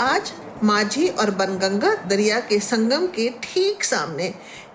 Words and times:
आज 0.00 0.32
माझी 0.64 1.08
और 1.08 1.30
बनगंगा 1.30 1.94
दरिया 2.08 2.38
के 2.40 2.58
संगम 2.60 3.06
के 3.06 3.28
ठीक 3.42 3.84
सामने 3.84 4.32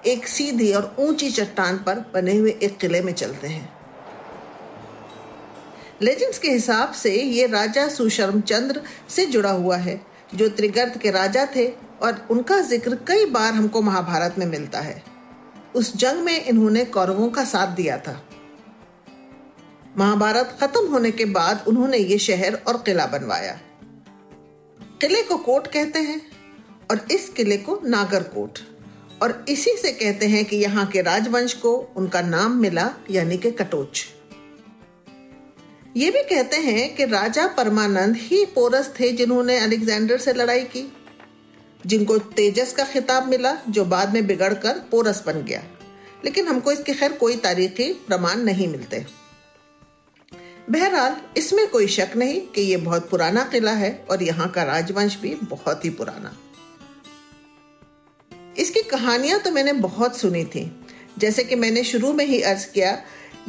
एक 0.08 0.28
सीधी 0.28 0.72
और 0.74 0.96
ऊँची 1.00 1.30
चट्टान 1.30 1.78
पर 1.78 2.00
बने 2.14 2.36
हुए 2.38 2.52
एक 2.64 2.78
किले 2.78 3.02
में 3.02 3.12
चलते 3.14 3.48
हैं। 3.48 3.70
लेजेंड्स 6.02 6.40
के 6.40 6.52
हिसाब 6.52 6.92
से 6.94 7.16
ये 7.16 7.48
राजा 7.48 7.88
सुशर्म 7.88 8.42
चंद्र 8.42 8.82
से 9.10 9.26
जुड़ा 9.26 9.52
हुआ 9.52 9.78
है, 9.78 10.00
जो 10.36 10.50
त्रिगर्त 10.50 11.02
के 11.02 11.12
राजा 11.12 11.48
थे 11.56 11.68
और 12.02 12.26
उनका 12.32 12.62
ज़िक्र 12.62 12.96
कई 13.08 13.26
बार 13.26 13.54
हमको 13.54 13.82
महाभारत 13.82 14.36
में 14.40 14.46
मिलता 14.46 14.80
है। 14.80 15.02
उस 15.76 15.96
जंग 15.98 16.24
में 16.24 16.46
इन्होंने 16.46 16.86
कौरवों 16.86 17.30
का 17.30 17.44
साथ 17.46 17.76
दिया 17.76 17.98
था। 17.98 18.22
महाभारत 19.98 20.58
खत्म 20.62 20.88
होने 20.88 21.12
के 21.12 21.26
बाद 21.26 21.66
उन्होंने 21.68 21.98
ये 21.98 22.18
शहर 22.18 22.62
और 22.68 22.78
किला 22.78 23.06
बनवाया। 23.08 23.60
किले 25.02 25.22
को 25.24 25.38
कोट 25.38 25.68
कहते 25.68 26.00
हैं 26.00 26.22
और 26.92 27.08
इस 27.12 27.30
किले 27.30 27.58
को 27.58 27.80
नागरकोट 27.86 28.60
और 29.22 29.46
इसी 29.50 29.72
से 29.72 29.92
कहते 29.92 30.26
हैं 30.26 30.46
कि 30.46 30.56
यहाँ 30.56 30.86
के 30.88 31.02
राजवंश 31.02 31.54
को 31.54 31.94
उनका 31.98 32.22
नाम 32.22 32.52
मिला 32.52 32.90
यानी 33.12 33.38
कि 33.38 33.52
कटोच। 33.52 34.06
ये 35.98 36.12
भी 36.12 36.24
कहते 36.24 36.58
हैं 36.58 36.96
कि 36.96 37.06
राजा 37.06 37.48
परमानंद 37.48 38.16
ही 38.16 38.46
पोरस 38.46 38.94
थे 39.00 39.12
जिन्होंने 39.12 39.60
अलेक्जेंडर 39.60 40.18
से 40.18 40.34
लड़ाई 40.34 40.64
की, 40.64 40.94
जिनको 41.86 42.18
तेजस 42.18 42.74
का 42.74 42.84
खिताब 42.84 43.28
मिला, 43.28 43.58
जो 43.70 43.86
बाद 43.86 44.14
में 44.14 44.28
बिगड़कर 44.28 44.74
पोरस 44.92 45.24
बन 45.28 45.42
गया। 45.42 45.64
लेकिन 46.26 46.48
हमको 46.48 46.72
इसके 46.72 46.94
खैर 46.94 47.12
कोई 47.12 47.36
तारीखी 47.36 47.94
प्रमाण 47.94 48.38
नहीं 48.38 48.68
मिलते। 48.68 49.25
बहरहाल, 50.68 51.16
इसमें 51.38 51.68
कोई 51.68 51.88
शक 51.88 52.12
नहीं 52.16 52.40
कि 52.48 52.62
ये 52.62 52.78
बहुत 52.78 53.10
पुराना 53.10 53.44
किला 53.44 53.72
है 53.72 54.06
और 54.12 54.24
यहाँ 54.24 54.50
का 54.52 54.64
राजवंश 54.64 55.18
भी 55.18 55.34
बहुत 55.44 55.86
ही 55.86 55.90
पुराना। 55.90 56.36
इसकी 58.58 58.82
कहानियाँ 58.82 59.40
तो 59.40 59.52
मैंने 59.52 59.74
बहुत 59.74 60.18
सुनी 60.18 60.44
थी। 60.46 60.72
जैसे 61.18 61.44
कि 61.44 61.56
मैंने 61.56 61.84
शुरू 61.84 62.14
में 62.14 62.26
ही 62.26 62.42
अर्ज़ 62.42 62.66
किया, 62.68 62.98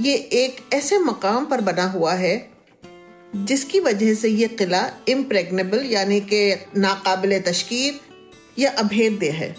ये 0.00 0.14
एक 0.14 0.74
ऐसे 0.74 0.98
मकाम 0.98 1.46
पर 1.46 1.60
बना 1.60 1.84
हुआ 1.84 2.12
है, 2.14 2.50
जिसकी 3.36 3.80
वजह 3.80 4.14
से 4.14 4.28
ये 4.28 4.48
किला 4.48 4.90
इम्प्रेगनेबल 5.08 5.84
यानी 5.84 6.20
कि 6.20 6.70
नाकाबिल 6.76 7.38
तशकीर 7.40 8.00
या 8.58 8.70
अभेद्य 8.70 9.30
है। 9.30 9.54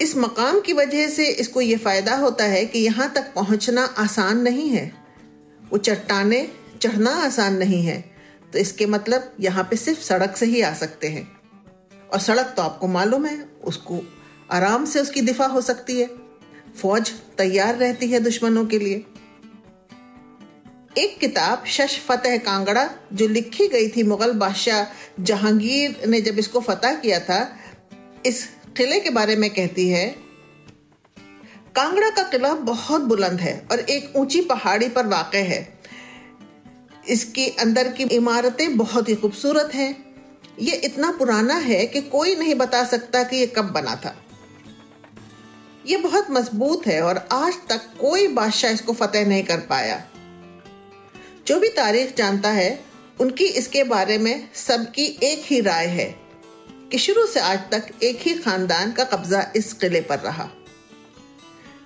इस 0.00 0.16
मकाम 0.16 0.60
की 0.60 0.72
वजह 0.72 1.08
से 1.08 1.28
इसको 1.30 1.60
ये 1.60 1.76
फ़ायदा 1.76 2.16
होता 2.16 2.44
है 2.44 2.64
कि 2.66 2.78
यहाँ 2.78 3.12
तक 3.12 3.32
पहुँचना 3.34 3.84
आसान 3.98 4.40
नहीं 4.40 4.68
है। 4.68 4.99
वो 5.72 5.78
चट्टाने 5.78 6.52
चढ़ना 6.82 7.10
आसान 7.10 7.54
नहीं 7.54 7.82
है। 7.82 8.14
तो 8.52 8.58
इसके 8.58 8.86
मतलब 8.86 9.32
यहाँ 9.40 9.64
पे 9.64 9.76
सिर्फ़ 9.76 10.00
सड़क 10.00 10.36
से 10.36 10.46
ही 10.46 10.60
आ 10.60 10.74
सकते 10.74 11.08
हैं। 11.08 11.40
और 12.12 12.20
सड़क 12.20 12.54
तो 12.56 12.62
आपको 12.62 12.86
मालूम 12.86 13.26
है, 13.26 13.48
उसको 13.64 14.00
आराम 14.50 14.84
से 14.84 15.00
उसकी 15.00 15.20
दिफा 15.20 15.46
हो 15.46 15.60
सकती 15.60 16.00
है। 16.00 16.10
फौज 16.82 17.10
तैयार 17.38 17.76
रहती 17.76 18.08
है 18.08 18.20
दुश्मनों 18.20 18.66
के 18.66 18.78
लिए। 18.78 19.04
एक 20.98 21.18
किताब, 21.18 21.64
शश 21.66 21.98
फतेह 21.98 22.38
कांगड़ा, 22.38 22.90
जो 23.12 23.28
लिखी 23.28 23.68
गई 23.68 23.88
थी 23.88 24.02
मुगल 24.02 24.32
बादशाह 24.32 24.86
जहांगीर 25.22 26.02
ने 26.06 26.20
जब 26.20 26.38
इसको 26.38 26.60
फतह 26.60 26.94
किया 26.94 27.20
था, 27.20 27.56
इस 28.26 28.48
किले 28.76 29.00
के 29.00 29.10
बारे 29.10 29.36
में 29.36 29.50
कहती 29.50 29.88
है 29.88 30.29
कांगड़ा 31.76 32.10
का 32.10 32.22
किला 32.22 32.54
बहुत 32.54 33.00
बुलंद 33.00 33.40
है 33.40 33.68
और 33.70 33.80
एक 33.80 34.12
ऊँची 34.16 34.40
पहाड़ी 34.40 34.88
पर 34.88 35.06
वाक़ 35.06 35.36
है। 35.36 35.80
इसके 37.08 37.46
अंदर 37.46 37.88
की 37.88 38.02
इमारतें 38.02 38.76
बहुत 38.76 39.08
ही 39.08 39.14
खूबसूरत 39.14 39.70
हैं। 39.74 40.14
ये 40.60 40.76
इतना 40.76 41.12
पुराना 41.12 41.54
है 41.54 41.86
कि 41.86 42.00
कोई 42.00 42.36
नहीं 42.36 42.54
बता 42.54 42.84
सकता 42.84 43.22
कि 43.22 43.36
ये 43.36 43.46
कब 43.46 43.64
बना 43.64 43.94
था। 43.96 44.16
ये 45.86 45.96
बहुत 45.96 46.30
मज़बूत 46.30 46.86
है 46.86 47.02
और 47.02 47.28
आज 47.32 47.54
तक 47.68 47.80
कोई 48.00 48.28
बादशाह 48.28 48.70
इसको 48.70 48.92
फतेह 48.92 49.26
नहीं 49.26 49.44
कर 49.44 49.56
पाया। 49.56 50.04
जो 51.46 51.60
भी 51.60 51.68
तारीख 51.68 52.16
जानता 52.16 52.50
है, 52.50 52.84
उनकी 53.20 53.44
इसके 53.44 53.84
बारे 53.84 54.18
में 54.18 54.48
सबकी 54.54 55.04
एक 55.22 55.42
ही 55.46 55.60
राय 55.60 55.86
है 55.86 56.14
कि 56.92 56.98
शुरू 56.98 57.26
से 57.26 57.40
आज 57.40 57.58
तक 57.58 57.90
एक 58.02 58.18
ही 58.20 58.34
खानदान 58.34 58.92
का 58.92 59.04
कब्जा 59.04 59.52
इस 59.56 59.72
किले 59.72 60.00
पर 60.00 60.18
रहा। 60.18 60.50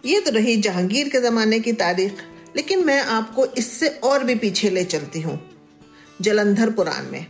ये 0.05 0.21
तो 0.21 0.31
रही 0.31 0.57
जहांगीर 0.57 1.09
के 1.09 1.21
जमाने 1.21 1.59
की 1.61 1.73
तारीख, 1.73 2.23
लेकिन 2.57 2.85
मैं 2.85 3.01
आपको 3.01 3.45
इससे 3.49 3.89
और 4.05 4.25
भी 4.25 4.35
पीछे 4.35 4.71
ले 4.71 4.85
चलती 4.85 5.21
हूँ, 5.21 5.39
जलंधर 6.21 6.71
पुराण 6.71 7.11
में। 7.11 7.27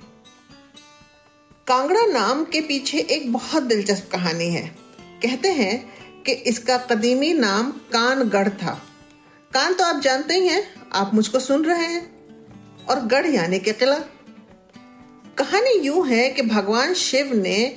कांगड़ा 1.66 2.06
नाम 2.08 2.44
के 2.44 2.60
पीछे 2.60 2.98
एक 3.00 3.32
बहुत 3.32 3.62
दिलचस्प 3.62 4.08
कहानी 4.12 4.48
है। 4.50 4.66
कहते 5.22 5.48
हैं 5.50 5.76
कि 6.22 6.32
इसका 6.32 6.76
कदीमी 6.86 7.32
नाम 7.32 7.70
कानगढ़ 7.92 8.48
था। 8.48 8.80
कान 9.52 9.74
तो 9.74 9.84
आप 9.84 10.00
जानते 10.00 10.34
ही 10.34 10.48
हैं, 10.48 10.64
आप 10.92 11.14
मुझको 11.14 11.40
सुन 11.40 11.64
रहे 11.64 11.84
हैं। 11.84 12.02
और 12.86 13.00
गढ़ 13.06 13.26
यानी 13.26 13.58
के 13.58 13.72
किला। 13.72 13.98
कहानी 15.38 15.78
यूँ 15.78 16.06
है 16.08 16.28
कि 16.28 16.42
भगवान 16.42 16.94
शिव 16.94 17.34
ने 17.34 17.74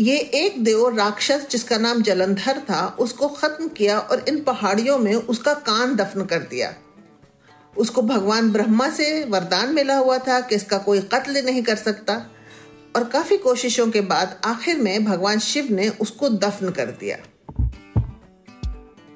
ये 0.00 0.16
एक 0.16 0.64
देव 0.64 0.96
राक्षस 0.96 1.46
जिसका 1.50 1.78
नाम 1.78 2.02
जलंधर 2.02 2.58
था, 2.58 2.96
उसको 3.00 3.28
खत्म 3.28 3.68
किया 3.68 3.98
और 3.98 4.24
इन 4.28 4.42
पहाड़ियों 4.42 4.98
में 4.98 5.14
उसका 5.14 5.54
कान 5.54 5.96
दफन 5.96 6.24
कर 6.24 6.38
दिया। 6.38 6.74
उसको 7.76 8.02
भगवान 8.02 8.52
ब्रह्मा 8.52 8.90
से 8.90 9.24
वरदान 9.24 9.74
मिला 9.74 9.96
हुआ 9.96 10.18
था 10.18 10.40
कि 10.40 10.54
इसका 10.54 10.78
कोई 10.78 11.00
कत्ल 11.00 11.42
नहीं 11.44 11.62
कर 11.62 11.76
सकता। 11.76 12.30
और 12.96 13.04
काफ़ी 13.04 13.36
कोशिशों 13.36 13.90
के 13.90 14.00
बाद 14.00 14.40
आखिर 14.44 14.76
में 14.76 15.04
भगवान 15.04 15.38
शिव 15.38 15.68
ने 15.70 15.88
उसको 15.88 16.28
दफन 16.28 16.70
कर 16.70 16.86
दिया। 16.86 17.18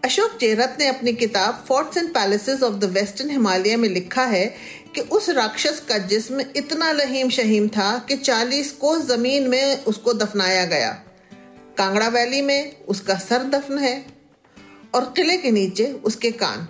अशोक 0.04 0.38
जेरत 0.40 0.76
ने 0.80 0.86
अपनी 0.86 1.12
किताब 1.12 1.64
forts 1.68 1.96
and 1.96 2.14
palaces 2.14 2.62
of 2.62 2.74
the 2.74 2.84
western 2.84 3.30
Himalaya 3.30 3.76
में 3.76 3.88
लिखा 3.88 4.24
है 4.24 4.54
कि 4.94 5.00
उस 5.00 5.30
राक्षस 5.30 5.80
का 5.88 5.98
जिस्म 5.98 6.40
इतना 6.56 6.92
लहीम 6.92 7.30
शहीम 7.30 7.68
था 7.68 7.98
कि 7.98 8.16
40 8.16 8.70
को 8.70 8.98
ज़मीन 8.98 9.48
में 9.48 9.84
उसको 9.84 10.12
दफनाया 10.12 10.64
गया। 10.64 10.92
कांगड़ा 11.78 12.08
वैली 12.08 12.42
में 12.42 12.84
उसका 12.84 13.14
सर 13.14 13.42
दफन 13.42 13.78
है 13.78 14.06
और 14.94 15.12
किले 15.16 15.36
के 15.36 15.50
नीचे 15.50 15.92
उसके 15.92 16.30
कान। 16.30 16.68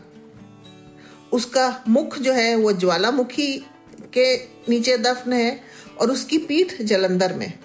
उसका 1.33 1.85
मुख 1.89 2.19
जो 2.19 2.33
है 2.33 2.55
वो 2.57 2.73
ज्वालामुखी 2.73 3.67
के 4.15 4.37
नीचे 4.69 4.99
दफन 4.99 5.33
है 5.33 5.61
और 6.01 6.11
उसकी 6.11 6.39
पीठ 6.39 6.83
जलंधर 6.83 7.35
में। 7.35 7.59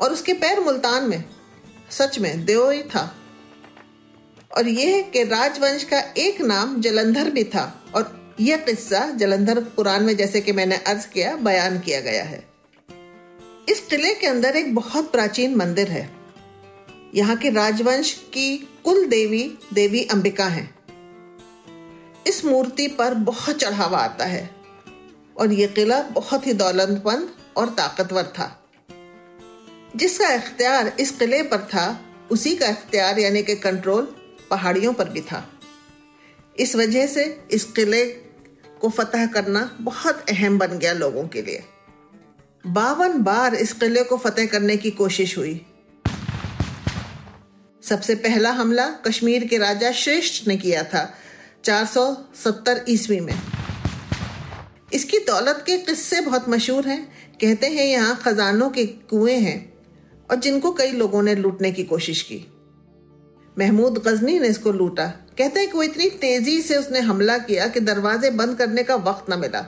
और 0.00 0.12
उसके 0.12 0.32
पैर 0.32 0.60
मुल्तान 0.60 1.04
में, 1.04 1.24
सच 1.90 2.18
में 2.18 2.44
देव 2.44 2.70
ही 2.70 2.82
था। 2.82 3.18
और 4.56 4.68
यह 4.68 5.02
कि 5.02 5.24
राजवंश 5.24 5.84
का 5.84 5.98
एक 6.16 6.40
नाम 6.40 6.80
जलंधर 6.80 7.30
भी 7.30 7.44
था 7.44 7.84
और 7.94 8.36
यह 8.40 8.56
किस्सा 8.56 9.10
जलंधर 9.10 9.60
पुराण 9.60 10.00
में 10.00 10.16
जैसे 10.16 10.40
कि 10.40 10.52
मैंने 10.52 10.76
अर्ज़ 10.76 11.08
किया, 11.08 11.36
बयान 11.36 11.80
किया 11.80 12.00
गया 12.00 12.24
है। 12.24 12.48
इस 13.68 13.80
किले 13.80 14.14
के 14.14 14.26
अंदर 14.26 14.56
एक 14.56 14.74
बहुत 14.74 15.12
प्राचीन 15.12 15.54
मंदिर 15.54 15.88
है। 15.88 16.10
यहाँ 17.14 17.36
के 17.36 17.50
राजवंश 17.50 18.12
की 18.12 18.68
कुल 18.84 19.06
देवी 19.06 19.58
देवी 19.74 20.04
अंबिका 20.04 20.44
हैं। 20.44 20.74
इस 22.26 22.44
मूर्ति 22.44 22.88
पर 22.88 23.14
बहुत 23.14 23.56
चढ़ावा 23.56 23.98
आता 23.98 24.24
है 24.24 24.50
और 25.36 25.52
यह 25.52 25.66
किला 25.66 26.02
बहुत 26.02 26.46
ही 26.46 26.52
दौलतमंद 26.52 27.30
और 27.56 27.68
ताकतवर 27.68 28.22
था। 28.22 28.70
जिसका 29.96 30.34
इख्तियार 30.34 30.96
इस 31.00 31.10
किले 31.10 31.42
पर 31.42 31.58
था, 31.58 32.00
उसी 32.30 32.56
का 32.56 32.66
इख्तियार 32.66 33.18
यानी 33.18 33.42
कि 33.42 33.56
कंट्रोल 33.56 34.16
पहाड़ियों 34.52 34.92
पर 34.92 35.08
भी 35.08 35.20
था। 35.20 35.60
इस 36.58 36.76
वजह 36.76 37.06
से 37.06 37.44
इस 37.50 37.64
किले 37.64 38.04
को 38.80 38.90
फतह 38.90 39.26
करना 39.26 39.76
बहुत 39.80 40.30
अहम 40.30 40.58
बन 40.58 40.78
गया 40.78 40.92
लोगों 40.92 41.28
के 41.28 41.42
लिए। 41.42 41.64
बावन 42.66 43.22
बार 43.22 43.54
इस 43.54 43.72
किले 43.72 44.04
को 44.04 44.16
फतेह 44.16 44.46
करने 44.46 44.76
की 44.76 44.90
कोशिश 44.90 45.38
हुई। 45.38 45.66
सबसे 47.82 48.14
पहला 48.14 48.50
हमला 48.50 48.90
कश्मीर 48.90 49.44
के 49.44 49.58
राजा 49.58 49.92
श्रेष्ठ 49.92 50.48
ने 50.48 50.56
किया 50.56 50.82
था 50.82 51.14
470 51.64 52.84
ईस्वी 52.88 53.20
में। 53.20 53.34
इसकी 54.92 55.18
दौलत 55.18 55.64
के 55.66 55.78
किस्से 55.78 56.20
बहुत 56.20 56.48
मशहूर 56.48 56.88
हैं। 56.88 57.02
कहते 57.40 57.66
हैं 57.66 57.84
यहाँ 57.84 58.16
खजानों 58.16 58.70
के 58.70 58.86
कुएँ 58.86 59.36
हैं 59.36 59.72
और 60.30 60.36
जिनको 60.36 60.72
कई 60.72 60.92
लोगों 60.92 61.22
ने 61.22 61.34
लूटने 61.34 61.72
की 61.72 61.84
कोशिश 61.84 62.22
की। 62.22 62.51
महमूद 63.58 63.98
गजनी 63.98 64.38
ने 64.38 64.48
इसको 64.48 64.72
लूटा। 64.72 65.06
कहते 65.38 65.60
हैं 65.60 65.70
कि 65.70 65.76
वो 65.76 65.82
इतनी 65.82 66.08
तेज़ी 66.10 66.60
से 66.62 66.76
उसने 66.76 67.00
हमला 67.00 67.36
किया 67.38 67.66
कि 67.66 67.80
दरवाजे 67.80 68.30
बंद 68.30 68.56
करने 68.58 68.82
का 68.82 68.94
वक्त 68.94 69.30
न 69.30 69.38
मिला। 69.38 69.64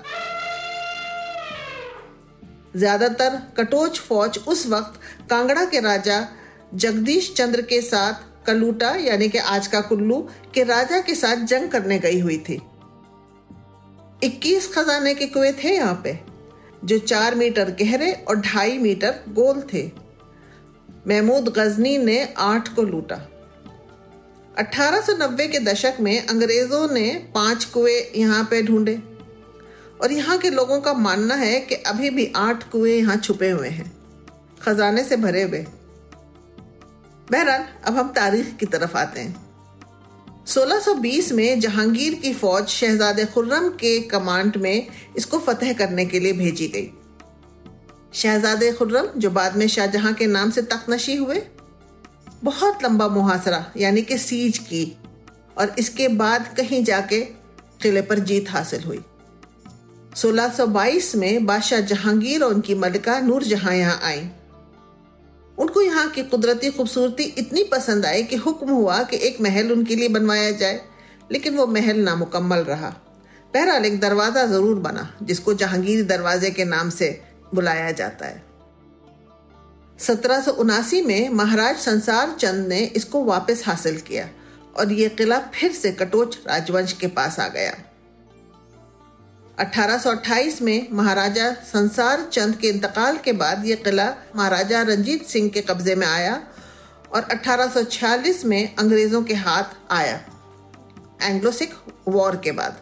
ज़्यादातर 2.76 3.40
कटोच 3.56 3.98
फौज 3.98 4.38
उस 4.38 4.66
वक्त 4.66 5.00
कांगड़ा 5.31 5.64
के 5.64 5.81
राजा 5.81 6.26
जगदीश 6.75 7.32
चंद्र 7.34 7.62
के 7.62 7.81
साथ 7.81 8.46
कलूटा, 8.46 8.90
यानी 8.90 9.28
कि 9.28 9.38
आज 9.38 9.66
का 9.66 9.81
कुल्लू, 9.81 10.20
के 10.54 10.62
राजा 10.64 11.00
के 11.00 11.14
साथ 11.14 11.44
जंग 11.46 11.69
करने 11.69 11.98
गई 11.98 12.19
हुई 12.20 12.38
थी। 12.38 12.60
21 14.25 14.72
खजाने 14.75 15.14
के 15.14 15.26
कुएँ 15.26 15.52
थे 15.52 15.75
यहाँ 15.75 16.00
पे, 16.04 16.19
जो 16.84 16.98
चार 16.98 17.34
मीटर 17.34 17.70
गहरे 17.81 18.12
और 18.28 18.40
ढाई 18.40 18.78
मीटर 18.78 19.20
गोल 19.28 19.62
थे। 19.72 19.86
महमूद 21.08 21.48
गजनी 21.48 21.96
ने 21.98 22.22
आठ 22.38 22.75
को 22.75 22.82
लूटा। 22.82 23.20
1890 24.58 25.48
के 25.48 25.58
दशक 25.58 25.94
में 26.00 26.26
अंग्रेज़ों 26.26 26.90
ने 26.90 27.30
पाँच 27.34 27.64
कुएँ 27.64 28.12
यहाँ 28.16 28.44
पे 28.50 28.62
ढूंढे। 28.62 29.02
और 30.02 30.12
यहाँ 30.12 30.38
के 30.38 30.50
लोगों 30.50 30.80
का 30.80 30.94
मानना 30.94 31.34
है 31.34 31.60
कि 31.60 31.74
अभी 31.74 32.10
भी 32.10 32.32
आठ 32.36 32.70
कुएँ 32.70 32.98
यहाँ 32.98 33.16
छुपे 33.16 33.50
हुए 33.50 33.68
हैं। 33.68 33.92
खजाने 34.62 35.04
से 35.04 35.16
भरे 35.16 35.42
हुए। 35.42 35.66
बहरहाल, 37.30 37.64
अब 37.84 37.96
हम 37.96 38.08
तारीख 38.08 38.56
की 38.56 38.66
तरफ़ 38.66 38.96
आते 38.96 39.20
हैं। 39.20 39.44
1620 40.46 41.32
में 41.32 41.60
जहांगीर 41.60 42.14
की 42.14 42.34
फौज 42.34 42.66
शहजादे 42.66 43.24
खुर्रम 43.24 43.68
के 43.68 44.00
कमांड 44.00 44.56
में 44.56 44.86
इसको 45.16 45.38
फतेह 45.38 45.72
करने 45.72 46.06
के 46.06 46.20
लिए 46.20 46.32
भेजी 46.32 46.68
गई। 46.68 46.90
शहजादे 48.14 48.72
खुर्रम, 48.72 49.06
जो 49.16 49.30
बाद 49.30 49.56
में 49.56 49.68
शाहजहां 49.68 50.14
के 50.14 50.26
नाम 50.26 50.50
से 50.50 50.62
तकनशी 50.62 51.16
हुए 51.16 51.42
बहुत 52.44 52.82
लंबा 52.85 53.08
मुहासरा, 53.08 53.64
यानी 53.76 54.02
कि 54.02 54.19
सीज 54.19 54.58
की, 54.58 54.85
और 55.58 55.75
इसके 55.79 56.08
बाद 56.08 56.49
कहीं 56.56 56.82
जाके 56.85 57.20
किले 57.82 58.02
पर 58.02 58.19
जीत 58.20 58.50
हासिल 58.50 58.82
हुई। 58.85 59.00
1622 60.17 61.14
में 61.14 61.46
बादशाह 61.46 61.81
जहांगीर 61.82 62.43
और 62.43 62.55
उनकी 62.55 62.75
मलिका 62.75 63.19
नूर 63.20 63.44
जहाँ 63.44 63.75
यहाँ 63.75 63.99
आई। 64.02 64.29
उनको 65.58 65.82
यहाँ 65.82 66.08
की 66.08 66.23
कुदरती 66.23 66.70
खूबसूरती 66.70 67.25
इतनी 67.38 67.62
पसंद 67.64 68.06
आई 68.06 68.23
कि 68.23 68.37
हुक्म 68.37 68.70
हुआ 68.70 69.02
कि 69.02 69.17
एक 69.19 69.41
महल 69.41 69.73
उनके 69.73 69.96
लिए 69.96 70.08
बनवाया 70.08 70.50
जाए, 70.50 70.81
लेकिन 71.32 71.56
वो 71.56 71.67
महल 71.67 72.00
नामुकम्मल 72.00 72.64
रहा। 72.64 72.94
बहरहाल 73.55 73.85
एक 73.85 74.00
दरवाज़ा 74.00 74.46
ज़रूर 74.46 74.79
बना, 74.79 75.11
जिसको 75.23 75.55
जहांगीर 75.55 76.05
दरवाजे 76.06 76.50
के 76.50 76.64
नाम 76.64 76.91
से 76.91 77.20
बुलाया 77.55 77.91
जाता 77.93 78.26
है। 78.26 78.43
सत्रह 79.99 81.02
में 81.02 81.29
महाराज 81.29 81.76
संसार 81.76 82.37
चंद 82.41 82.67
ने 82.67 82.79
इसको 82.79 83.25
वापस 83.25 83.62
हासिल 83.67 84.00
किया 84.00 84.29
और 84.76 84.93
ये 84.93 85.08
किला 85.08 85.38
फिर 85.38 85.73
से 85.73 85.93
कटोच 85.93 86.38
राजवंश 86.46 86.93
के 86.93 87.06
पास 87.06 87.41
आ 87.41 87.49
गया। 87.49 87.73
1828 89.61 90.62
में 90.62 90.88
महाराजा 90.93 91.52
संसार 91.52 92.29
चंद 92.32 92.56
के 92.56 92.69
इंतकाल 92.69 93.17
के 93.17 93.32
बाद 93.32 93.64
यह 93.67 93.76
किला 93.76 94.14
महाराजा 94.37 94.82
रंजीत 94.82 95.26
सिंह 95.26 95.49
के 95.49 95.61
कब्जे 95.61 95.94
में 95.94 96.06
आया 96.06 96.43
और 97.14 97.23
1846 97.23 98.44
में 98.44 98.75
अंग्रेज़ों 98.76 99.23
के 99.23 99.35
हाथ 99.35 99.64
आया 99.91 100.20
एंग्लो 101.23 101.52
सिख 101.52 101.75
वॉर 102.08 102.37
के 102.37 102.52
बाद। 102.52 102.81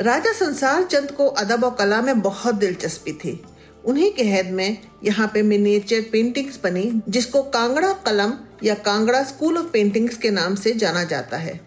राजा 0.00 0.32
संसार 0.32 0.84
चंद 0.84 1.10
को 1.10 1.26
अदब 1.26 1.64
और 1.64 1.74
कला 1.74 2.02
में 2.02 2.20
बहुत 2.20 2.54
दिलचस्पी 2.54 3.12
थी। 3.12 3.44
उन्हीं 3.84 4.10
के 4.12 4.24
हैद 4.24 4.46
में 4.46 4.78
यहाँ 5.04 5.26
पे 5.34 5.42
मिनिएचर 5.42 6.00
पेंटिंग्स 6.12 6.58
बनी, 6.64 7.02
जिसको 7.08 7.42
कांगड़ा 7.42 7.92
कलम 8.06 8.32
या 8.64 8.74
कांगड़ा 8.74 9.22
स्कूल 9.22 9.58
ऑफ़ 9.58 9.70
पेंटिंग्स 9.72 10.16
के 10.16 10.30
नाम 10.30 10.54
से 10.54 10.72
जाना 10.72 11.02
जाता 11.04 11.36
है। 11.36 11.60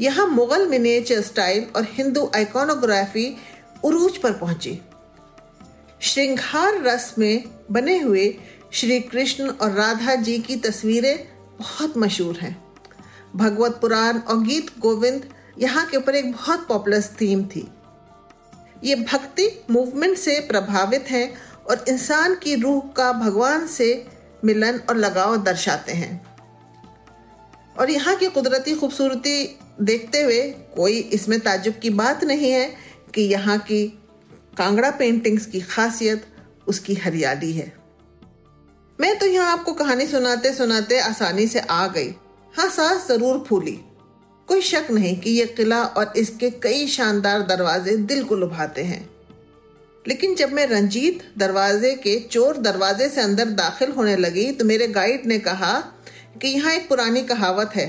यहाँ 0.00 0.26
मुगल 0.26 0.66
मिनिएचर 0.68 1.20
स्टाइल 1.20 1.66
और 1.76 1.86
हिंदू 1.90 2.30
आइकोनोग्राफी 2.36 3.34
उरूज 3.84 4.16
पर 4.16 4.32
पहुँची। 4.32 4.78
श्रृंगार 6.00 6.82
रस 6.82 7.14
में 7.18 7.44
बने 7.70 7.98
हुए 7.98 8.34
श्री 8.72 8.98
कृष्ण 9.00 9.48
और 9.48 9.70
राधा 9.70 10.14
जी 10.14 10.38
की 10.38 10.56
तस्वीरें 10.56 11.16
बहुत 11.58 11.96
मशहूर 11.98 12.36
हैं। 12.36 12.56
भगवत 13.36 13.78
पुराण 13.80 14.18
और 14.18 14.42
गीत 14.44 14.70
गोविंद 14.78 15.28
यहाँ 15.58 15.86
के 15.86 15.96
ऊपर 15.96 16.14
एक 16.14 16.32
बहुत 16.32 16.66
पॉपुलर 16.68 17.02
थीम 17.20 17.44
थी। 17.44 17.66
ये 18.84 18.94
भक्ति 18.94 19.48
मूवमेंट 19.70 20.16
से 20.18 20.38
प्रभावित 20.40 21.10
हैं 21.10 21.32
और 21.70 21.84
इंसान 21.88 22.34
की 22.34 22.54
रूह 22.54 22.80
का 22.96 23.12
भगवान 23.12 23.66
से 23.66 23.88
मिलन 24.44 24.80
और 24.90 24.96
लगाव 24.96 25.36
दर्शाते 25.42 25.92
हैं। 25.92 26.20
और 27.76 27.90
यहाँ 27.90 28.16
की 28.16 28.28
कुदरती 28.28 28.74
खूबसूरती 28.74 29.44
देखते 29.80 30.22
हुए 30.22 30.40
कोई 30.76 30.98
इसमें 31.12 31.38
ताजुब 31.40 31.74
की 31.74 31.90
बात 31.92 32.24
नहीं 32.24 32.50
है 32.50 32.66
कि 33.14 33.22
यहाँ 33.22 33.58
की 33.60 33.86
कांगड़ा 34.56 34.90
पेंटिंग्स 34.90 35.46
की 35.46 35.60
खासियत 35.60 36.26
उसकी 36.68 36.94
हरियाली 36.94 37.52
है। 37.52 37.72
मैं 38.98 39.18
तो 39.18 39.26
यहाँ 39.26 39.52
आपको 39.52 39.72
कहानी 39.74 40.06
सुनाते 40.06 40.52
सुनाते 40.54 40.98
आसानी 41.00 41.46
से 41.46 41.60
आ 41.60 41.86
गई। 41.86 42.14
हाँ 42.54 42.68
सांस 42.70 43.06
ज़रूर 43.08 43.44
फूली। 43.48 43.78
कोई 44.52 44.60
शक 44.62 44.86
नहीं 44.90 45.14
कि 45.20 45.30
यह 45.30 45.46
किला 45.56 45.82
और 45.82 46.12
इसके 46.16 46.48
कई 46.62 46.86
शानदार 46.88 47.42
दरवाजे 47.42 47.96
दिल 47.98 48.24
को 48.24 48.36
लुभाते 48.36 48.82
हैं। 48.82 49.08
लेकिन 50.04 50.34
जब 50.34 50.52
मैं 50.52 50.66
रंजीत 50.66 51.22
दरवाजे 51.38 51.92
के 51.96 52.18
चोर 52.22 52.56
दरवाजे 52.58 53.08
से 53.08 53.20
अंदर 53.20 53.48
दाखिल 53.52 53.92
होने 53.92 54.16
लगी 54.16 54.50
तो 54.52 54.64
मेरे 54.64 54.88
गाइड 54.90 55.26
ने 55.26 55.38
कहा 55.38 55.72
कि 56.42 56.48
यहाँ 56.48 56.74
एक 56.74 56.88
पुरानी 56.88 57.22
कहावत 57.22 57.70
है, 57.76 57.88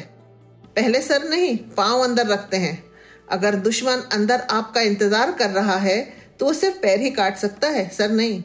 पहले 0.75 1.01
सर 1.01 1.27
नहीं, 1.29 1.57
पाँव 1.77 2.03
अंदर 2.03 2.27
रखते 2.27 2.57
हैं। 2.57 2.83
अगर 3.31 3.55
दुश्मन 3.57 4.07
अंदर 4.13 4.47
आपका 4.51 4.81
इंतज़ार 4.83 5.31
कर 5.33 5.49
रहा 5.51 5.77
है 5.79 5.99
तो 6.39 6.45
वो 6.45 6.53
सिर्फ़ 6.53 6.77
पैर 6.77 6.99
ही 6.99 7.09
काट 7.11 7.37
सकता 7.37 7.67
है, 7.69 7.87
सर 7.89 8.11
नहीं। 8.11 8.41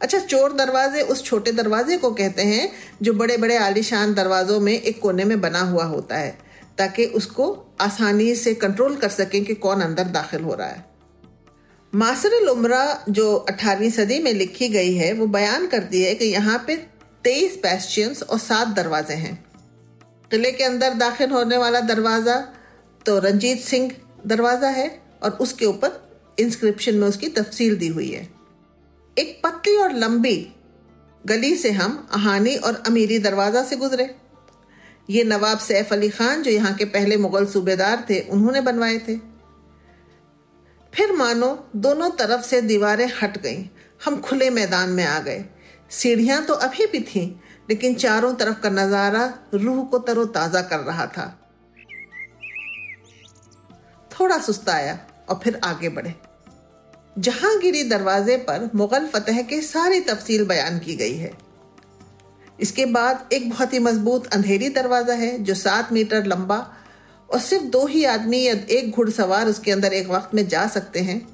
अच्छा 0.00 0.18
चोर 0.20 0.52
दरवाजे 0.54 1.02
उस 1.02 1.24
छोटे 1.24 1.52
दरवाजे 1.54 1.96
को 1.96 2.10
कहते 2.12 2.42
हैं, 2.44 2.70
जो 3.02 3.12
बड़े 3.14 3.36
बड़े 3.38 3.56
आलिशान 3.58 4.14
दरवाजों 4.14 4.60
में 4.60 4.72
एक 4.72 5.00
कोने 5.00 5.24
में 5.24 5.40
बना 5.40 5.60
हुआ 5.66 5.84
होता 5.86 6.16
है। 6.16 6.51
ताकि 6.78 7.04
उसको 7.14 7.46
आसानी 7.80 8.34
से 8.34 8.54
कंट्रोल 8.54 8.96
कर 8.96 9.08
सकें 9.10 9.44
कि 9.44 9.54
कौन 9.56 9.80
अंदर 9.80 10.08
दाखिल 10.10 10.42
हो 10.42 10.54
रहा 10.54 10.68
है। 10.68 10.84
मासर 11.92 12.34
उमरा 12.48 13.04
जो 13.08 13.34
18वीं 13.50 13.90
सदी 13.90 14.18
में 14.18 14.32
लिखी 14.32 14.68
गई 14.68 14.94
है, 14.94 15.12
वो 15.12 15.26
बयान 15.26 15.66
करती 15.66 16.02
है 16.02 16.14
कि 16.14 16.24
यहाँ 16.24 16.62
पे 16.66 16.76
तेईस 17.24 17.56
पैस्टियंस 17.56 18.22
और 18.22 18.38
सात 18.38 18.68
दरवाजे 18.68 19.14
हैं। 19.14 19.34
किले 20.30 20.52
के 20.52 20.64
अंदर 20.64 20.94
दाखिल 20.94 21.30
होने 21.30 21.56
वाला 21.56 21.80
दरवाज़ा 21.82 22.36
तो 23.06 23.18
रंजीत 23.18 23.60
सिंह 23.60 23.90
दरवाज़ा 24.26 24.68
है 24.70 24.88
और 25.22 25.30
उसके 25.40 25.66
ऊपर 25.66 26.00
इंस्क्रिप्शन 26.38 26.94
में 26.94 27.06
उसकी 27.08 27.28
तफसील 27.30 27.76
दी 27.76 27.88
हुई 27.88 28.08
है। 28.10 28.28
एक 29.16 29.40
पतली 29.44 29.76
और 29.76 29.92
लंबी 29.94 30.36
गली 31.24 31.54
से 31.56 31.70
हम 31.72 32.08
अहानी 32.12 32.56
और 32.56 32.82
अमीरी 32.86 33.18
दरवाज़ा 33.18 33.62
से 33.64 33.76
गुजरे। 33.76 34.04
ये 35.08 35.24
नवाब 35.24 35.58
सैफ 35.58 35.92
अली 35.92 36.08
खान 36.08 36.42
जो 36.42 36.50
यहाँ 36.50 36.74
के 36.74 36.84
पहले 36.84 37.16
मुगल 37.16 37.46
सूबेदार 37.46 38.06
थे, 38.10 38.20
उन्होंने 38.20 38.60
बनवाए 38.60 38.98
थे। 38.98 39.16
फिर 40.92 41.12
मानो 41.12 41.48
दोनों 41.76 42.10
तरफ़ 42.10 42.42
से 42.42 42.60
दीवारें 42.62 43.10
हट 43.22 43.38
गईं। 43.42 43.64
हम 44.04 44.20
खुले 44.20 44.50
मैदान 44.50 44.90
में 44.90 45.04
आ 45.04 45.18
गए। 45.18 45.44
सीढ़ियाँ 45.90 46.44
तो 46.44 46.54
अभी 46.54 46.86
भी 46.86 47.00
थीं, 47.00 47.28
लेकिन 47.70 47.94
चारों 47.94 48.34
तरफ़ 48.34 48.60
का 48.60 48.70
नज़ारा 48.70 49.22
रूह 49.54 49.84
को 49.84 49.98
तरोताजा 49.98 50.60
कर 50.62 50.80
रहा 50.80 51.06
था। 51.06 51.26
थोड़ा 54.10 54.38
सुस्ताया 54.38 54.98
और 55.28 55.40
फिर 55.44 55.60
आगे 55.64 55.88
बढ़े। 55.88 56.14
जहांगीरी 57.18 57.82
दरवाजे 57.84 58.36
पर 58.36 58.70
मुगल 58.74 59.06
फतेह 59.06 59.42
की 59.42 59.60
सारी 59.60 60.00
तफसील 60.00 60.44
बयान 60.44 60.78
की 60.78 60.96
गई 60.96 61.16
है। 61.16 61.32
इसके 62.62 62.86
बाद 62.86 63.28
एक 63.32 63.50
बहुत 63.50 63.72
ही 63.72 63.78
मज़बूत 63.78 64.26
अंधेरी 64.26 64.68
दरवाज़ा 64.68 65.14
है, 65.14 65.38
जो 65.38 65.54
सात 65.54 65.92
मीटर 65.92 66.24
लंबा, 66.24 66.66
और 67.30 67.40
सिर्फ़ 67.40 67.64
दो 67.64 67.86
ही 67.86 68.04
आदमी 68.04 68.42
या 68.42 68.54
एक 68.70 68.90
घुड़सवार 68.90 69.48
उसके 69.48 69.72
अंदर 69.72 69.92
एक 69.92 70.08
वक्त 70.08 70.34
में 70.34 70.48
जा 70.48 70.66
सकते 70.66 71.00
हैं। 71.00 71.28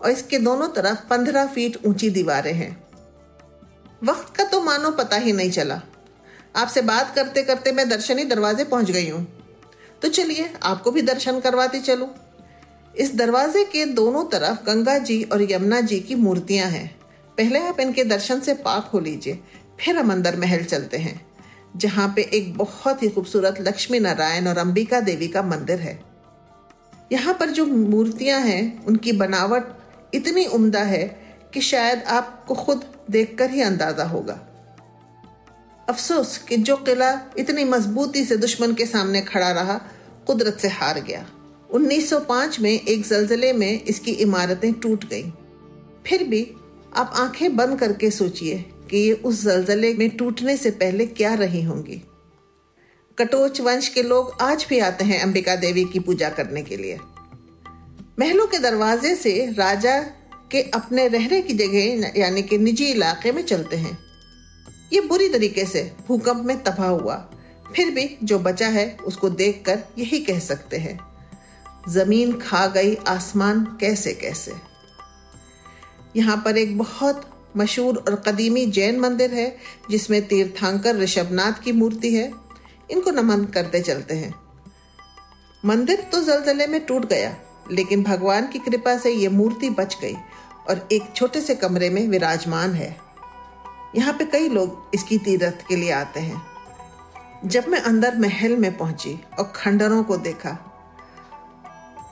और 0.00 0.10
इसके 0.10 0.38
दोनों 0.38 0.68
तरफ़ 0.68 0.98
पंद्रह 1.10 1.46
फीट 1.46 1.78
ऊँची 1.86 2.10
दीवारें 2.10 2.52
हैं। 2.52 2.84
वक्त 4.04 4.36
का 4.36 4.44
तो 4.44 4.60
मानो 4.60 4.90
पता 4.90 5.16
ही 5.16 5.32
नहीं 5.32 5.50
चला। 5.50 5.80
आपसे 6.56 6.82
बात 6.82 7.14
करते 7.14 7.42
करते 7.42 7.72
मैं 7.72 7.88
दर्शनी 7.88 8.24
दरवाजे 8.24 8.64
पहुँच 8.64 8.90
गई 8.90 9.08
हूँ। 9.08 9.26
तो 10.02 10.08
चलिए, 10.08 10.50
आपको 10.62 10.90
भी 10.90 11.02
दर्शन 11.02 11.40
करवाती 11.40 11.80
चलूँ। 11.80 12.08
इस 12.98 13.14
दरवाजे 13.14 13.64
के 13.64 13.84
दोनों 13.84 14.24
तरफ़ 14.24 14.64
गंगा 14.66 14.98
जी 14.98 15.22
और 15.22 15.52
यमुना 15.52 15.80
जी 15.80 16.00
की 16.00 16.14
मूर्तियाँ 16.14 16.68
हैं। 16.68 17.00
पहले 17.38 17.58
आप 17.58 17.80
इनके 17.80 18.04
दर्शन 18.04 18.40
से 18.40 18.54
पाक 18.54 18.86
हो 18.86 19.00
लीजिए। 19.00 19.38
फिर 19.80 19.96
हम 19.96 20.12
अंदर 20.12 20.36
महल 20.36 20.64
चलते 20.64 20.96
हैं, 20.96 21.26
जहाँ 21.76 22.12
पे 22.16 22.22
एक 22.22 22.56
बहुत 22.56 23.02
ही 23.02 23.08
खूबसूरत 23.08 23.60
लक्ष्मी 23.60 24.00
नारायण 24.00 24.48
और 24.48 24.58
अंबिका 24.58 25.00
देवी 25.00 25.28
का 25.28 25.42
मंदिर 25.42 25.78
है। 25.78 26.00
यहाँ 27.12 27.34
पर 27.34 27.50
जो 27.50 27.66
मूर्तियाँ 27.66 28.40
हैं, 28.40 28.84
उनकी 28.84 29.12
बनावट 29.12 29.64
इतनी 30.14 30.46
उम्दा 30.46 30.82
है 30.82 31.04
कि 31.54 31.60
शायद 31.60 32.02
आपको 32.02 32.54
खुद 32.54 32.84
देखकर 33.10 33.50
ही 33.50 33.62
अंदाज़ा 33.62 34.04
होगा। 34.04 34.40
अफसोस 35.88 36.38
कि 36.38 36.56
जो 36.56 36.76
किला 36.76 37.20
इतनी 37.38 37.64
मजबूती 37.64 38.24
से 38.24 38.36
दुश्मन 38.36 38.74
के 38.74 38.86
सामने 38.86 39.20
खड़ा 39.20 39.50
रहा, 39.50 39.80
कुदरत 40.26 40.58
से 40.58 40.68
हार 40.68 41.00
गया। 41.00 41.26
1905 41.70 42.60
में 42.60 42.70
एक 42.70 43.06
जलजले 43.06 43.52
में 43.52 43.82
इसकी 43.82 44.10
इमारतें 44.10 44.72
टूट 44.72 45.04
गईं। 45.04 45.30
फिर 46.06 46.24
भी 46.24 46.54
आप 46.96 47.12
आँखें 47.16 47.56
बंद 47.56 47.78
करके 47.78 48.10
सोचिए 48.10 48.71
कि 48.92 48.98
ये 48.98 49.12
उस 49.12 49.42
जलजले 49.44 49.94
में 49.94 50.08
टूटने 50.10 50.56
से 50.56 50.70
पहले 50.70 51.06
क्या 51.06 51.34
रही 51.34 51.62
होंगी। 51.62 52.02
कटोच 53.18 53.60
वंश 53.60 53.88
के 53.88 54.02
लोग 54.02 54.36
आज 54.40 54.66
भी 54.68 54.78
आते 54.78 55.04
हैं 55.04 55.20
अंबिका 55.20 55.56
देवी 55.56 55.84
की 55.84 56.00
पूजा 56.00 56.28
करने 56.28 56.62
के 56.62 56.76
लिए। 56.76 56.98
महलों 58.20 58.46
के 58.46 58.58
दरवाजे 58.58 59.14
से 59.16 59.52
राजा 59.52 59.98
के 60.52 60.62
अपने 60.62 61.08
रहने 61.08 61.42
की 61.42 61.54
जगह, 61.54 62.12
यानी 62.16 62.42
कि 62.42 62.58
निजी 62.58 62.84
इलाके 62.84 63.32
में 63.32 63.42
चलते 63.42 63.76
हैं। 63.76 63.98
ये 64.92 65.00
बुरी 65.00 65.28
तरीके 65.28 65.64
से 65.64 65.92
भूकंप 66.08 66.44
में 66.44 66.62
तबाह 66.62 66.88
हुआ। 66.88 67.16
फिर 67.76 67.90
भी 67.90 68.18
जो 68.22 68.38
बचा 68.38 68.68
है, 68.68 68.96
उसको 69.04 69.28
देखकर 69.30 69.82
यही 69.98 70.18
कह 70.18 70.38
सकते 70.38 70.76
हैं, 70.76 70.98
ज़मीन 71.88 72.32
खा 72.38 72.66
गई 72.66 72.94
आसमान 72.94 73.64
कैसे 73.80 74.12
कैसे 74.14 74.52
यहाँ 76.16 76.42
पर 76.44 76.58
एक 76.58 76.78
बहुत 76.78 77.31
मशहूर 77.56 77.96
और 77.98 78.14
कदीमी 78.26 78.64
जैन 78.66 79.00
मंदिर 79.00 79.34
है, 79.34 79.56
जिसमें 79.90 80.26
तीर्थांकर 80.28 80.96
ऋषभनाथ 80.96 81.62
की 81.62 81.72
मूर्ति 81.72 82.14
है। 82.14 82.30
इनको 82.90 83.10
नमन 83.10 83.44
करते 83.44 83.80
चलते 83.80 84.14
हैं। 84.14 84.34
मंदिर 85.64 86.00
तो 86.02 86.20
जलजले 86.20 86.66
में 86.66 86.84
टूट 86.86 87.06
गया, 87.06 87.36
लेकिन 87.70 88.02
भगवान 88.02 88.46
की 88.46 88.58
कृपा 88.58 88.96
से 88.98 89.10
ये 89.10 89.28
मूर्ति 89.28 89.70
बच 89.70 89.96
गई 90.02 90.14
और 90.68 90.88
एक 90.92 91.12
छोटे 91.16 91.40
से 91.40 91.54
कमरे 91.54 91.90
में 91.90 92.06
विराजमान 92.08 92.74
है। 92.74 92.96
यहाँ 93.96 94.12
पे 94.12 94.24
कई 94.24 94.48
लोग 94.48 94.90
इसकी 94.94 95.18
तीर्थ 95.18 95.66
के 95.68 95.76
लिए 95.76 95.90
आते 95.90 96.20
हैं। 96.20 96.42
जब 97.46 97.68
मैं 97.68 97.80
अंदर 97.80 98.18
महल 98.18 98.56
में 98.56 98.76
पहुँची 98.76 99.18
और 99.38 99.52
खंडरों 99.56 100.02
को 100.04 100.16
देखा 100.16 100.50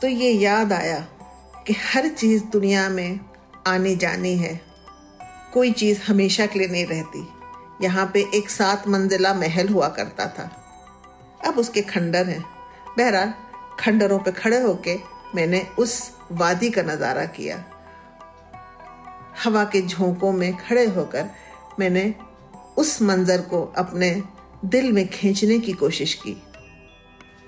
तो 0.03 0.09
ये 0.09 0.31
याद 0.33 0.73
आया 0.73 0.99
कि 1.67 1.73
हर 1.85 2.09
चीज़ 2.09 2.45
दुनिया 2.45 2.89
में 2.89 3.21
आनी 3.67 3.95
जानी 3.97 4.35
है। 4.37 4.70
कोई 5.53 5.73
चीज़ 5.73 6.01
हमेशा 6.03 6.47
के 6.47 6.59
लिए 6.59 6.69
नहीं 6.69 6.87
रहती। 6.87 7.29
यहाँ 7.83 8.11
पे 8.15 8.25
एक 8.35 8.51
सात 8.51 8.89
मंजिला 8.89 9.35
महल 9.35 9.69
हुआ 9.69 9.89
करता 9.89 10.27
था। 10.27 10.51
अब 11.47 11.59
उसके 11.59 11.83
खंडर 11.83 12.27
हैं। 12.27 12.43
बहरहाल, 12.99 13.33
खंडरों 13.81 14.19
पे 14.19 14.33
खड़े 14.33 14.61
होके 14.61 14.97
मैंने 15.35 15.67
उस 15.79 16.13
वादी 16.33 16.71
का 16.71 16.83
नज़ारा 16.83 17.25
किया। 17.25 17.65
हवा 19.45 19.65
के 19.65 19.83
झोंकों 19.83 20.33
में 20.33 20.57
खड़े 20.57 20.85
होकर 20.87 21.31
मैंने 21.79 22.15
उस 22.79 23.03
मंजर 23.03 23.41
को 23.41 23.63
अपने 23.79 24.23
दिल 24.65 24.93
में 24.93 25.07
खींचने 25.09 25.59
की 25.59 25.73
कोशिश 25.73 26.15
की। 26.15 26.37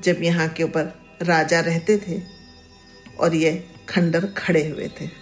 जब 0.02 0.22
यहाँ 0.22 0.48
के 0.48 0.62
ऊपर 0.62 0.92
राजा 1.22 1.60
रहते 1.60 1.98
थे 1.98 2.20
और 3.20 3.34
ये 3.34 3.52
खंडर 3.88 4.26
खड़े 4.26 4.68
हुए 4.68 4.88
थे। 5.00 5.21